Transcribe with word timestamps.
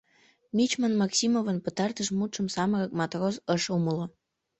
Мичман 0.55 0.93
Максимовын 1.01 1.57
пытартыш 1.65 2.07
мутшым 2.17 2.47
самырык 2.55 2.91
матрос 2.99 3.35
ыш 3.55 3.63
умыло. 3.75 4.05